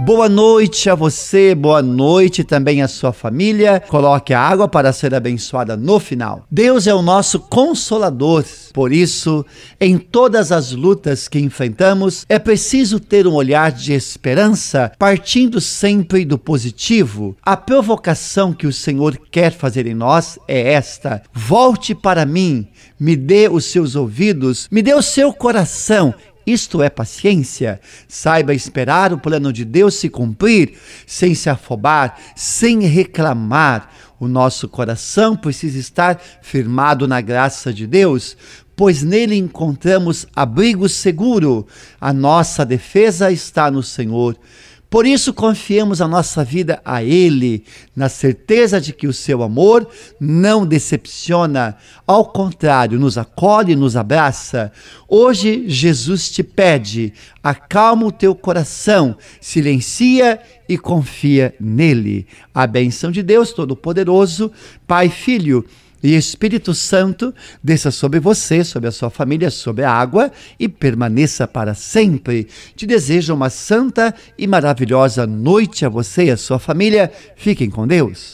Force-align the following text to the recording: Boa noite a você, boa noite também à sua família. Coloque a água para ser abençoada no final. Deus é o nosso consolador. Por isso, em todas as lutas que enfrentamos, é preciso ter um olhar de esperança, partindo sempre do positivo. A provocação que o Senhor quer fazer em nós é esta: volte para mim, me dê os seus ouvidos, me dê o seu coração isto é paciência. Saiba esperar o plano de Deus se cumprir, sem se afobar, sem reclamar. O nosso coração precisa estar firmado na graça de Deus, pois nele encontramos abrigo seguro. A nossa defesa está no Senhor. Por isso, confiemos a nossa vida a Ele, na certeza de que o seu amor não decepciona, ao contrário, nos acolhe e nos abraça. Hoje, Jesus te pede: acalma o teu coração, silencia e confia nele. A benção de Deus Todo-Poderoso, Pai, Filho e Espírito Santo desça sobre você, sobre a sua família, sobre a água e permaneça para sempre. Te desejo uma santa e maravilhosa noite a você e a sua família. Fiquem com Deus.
Boa 0.00 0.28
noite 0.28 0.90
a 0.90 0.94
você, 0.94 1.54
boa 1.54 1.80
noite 1.80 2.42
também 2.42 2.82
à 2.82 2.88
sua 2.88 3.12
família. 3.12 3.80
Coloque 3.88 4.34
a 4.34 4.40
água 4.40 4.66
para 4.66 4.92
ser 4.92 5.14
abençoada 5.14 5.76
no 5.76 6.00
final. 6.00 6.44
Deus 6.50 6.88
é 6.88 6.94
o 6.94 7.00
nosso 7.00 7.38
consolador. 7.38 8.44
Por 8.72 8.92
isso, 8.92 9.46
em 9.80 9.96
todas 9.96 10.50
as 10.50 10.72
lutas 10.72 11.28
que 11.28 11.38
enfrentamos, 11.38 12.26
é 12.28 12.40
preciso 12.40 12.98
ter 12.98 13.24
um 13.26 13.34
olhar 13.34 13.70
de 13.70 13.92
esperança, 13.92 14.90
partindo 14.98 15.60
sempre 15.60 16.24
do 16.24 16.36
positivo. 16.36 17.36
A 17.40 17.56
provocação 17.56 18.52
que 18.52 18.66
o 18.66 18.72
Senhor 18.72 19.16
quer 19.30 19.52
fazer 19.52 19.86
em 19.86 19.94
nós 19.94 20.38
é 20.48 20.72
esta: 20.72 21.22
volte 21.32 21.94
para 21.94 22.26
mim, 22.26 22.66
me 22.98 23.14
dê 23.14 23.48
os 23.48 23.66
seus 23.66 23.94
ouvidos, 23.94 24.68
me 24.72 24.82
dê 24.82 24.92
o 24.92 25.02
seu 25.02 25.32
coração 25.32 26.12
isto 26.46 26.82
é 26.82 26.90
paciência. 26.90 27.80
Saiba 28.06 28.54
esperar 28.54 29.12
o 29.12 29.18
plano 29.18 29.52
de 29.52 29.64
Deus 29.64 29.94
se 29.94 30.08
cumprir, 30.08 30.78
sem 31.06 31.34
se 31.34 31.48
afobar, 31.48 32.18
sem 32.36 32.80
reclamar. 32.80 33.90
O 34.18 34.28
nosso 34.28 34.68
coração 34.68 35.36
precisa 35.36 35.78
estar 35.78 36.20
firmado 36.42 37.08
na 37.08 37.20
graça 37.20 37.72
de 37.72 37.86
Deus, 37.86 38.36
pois 38.76 39.02
nele 39.02 39.36
encontramos 39.36 40.26
abrigo 40.34 40.88
seguro. 40.88 41.66
A 42.00 42.12
nossa 42.12 42.64
defesa 42.64 43.30
está 43.30 43.70
no 43.70 43.82
Senhor. 43.82 44.36
Por 44.94 45.06
isso, 45.06 45.34
confiemos 45.34 46.00
a 46.00 46.06
nossa 46.06 46.44
vida 46.44 46.80
a 46.84 47.02
Ele, 47.02 47.64
na 47.96 48.08
certeza 48.08 48.80
de 48.80 48.92
que 48.92 49.08
o 49.08 49.12
seu 49.12 49.42
amor 49.42 49.88
não 50.20 50.64
decepciona, 50.64 51.76
ao 52.06 52.26
contrário, 52.26 52.96
nos 52.96 53.18
acolhe 53.18 53.72
e 53.72 53.76
nos 53.76 53.96
abraça. 53.96 54.70
Hoje, 55.08 55.64
Jesus 55.66 56.30
te 56.30 56.44
pede: 56.44 57.12
acalma 57.42 58.06
o 58.06 58.12
teu 58.12 58.36
coração, 58.36 59.16
silencia 59.40 60.38
e 60.68 60.78
confia 60.78 61.52
nele. 61.58 62.24
A 62.54 62.64
benção 62.64 63.10
de 63.10 63.20
Deus 63.20 63.52
Todo-Poderoso, 63.52 64.52
Pai, 64.86 65.08
Filho 65.08 65.66
e 66.04 66.14
Espírito 66.14 66.74
Santo 66.74 67.34
desça 67.62 67.90
sobre 67.90 68.20
você, 68.20 68.62
sobre 68.62 68.90
a 68.90 68.92
sua 68.92 69.08
família, 69.08 69.50
sobre 69.50 69.84
a 69.84 69.90
água 69.90 70.30
e 70.60 70.68
permaneça 70.68 71.48
para 71.48 71.72
sempre. 71.72 72.46
Te 72.76 72.86
desejo 72.86 73.32
uma 73.32 73.48
santa 73.48 74.14
e 74.36 74.46
maravilhosa 74.46 75.26
noite 75.26 75.86
a 75.86 75.88
você 75.88 76.26
e 76.26 76.30
a 76.30 76.36
sua 76.36 76.58
família. 76.58 77.10
Fiquem 77.36 77.70
com 77.70 77.86
Deus. 77.86 78.32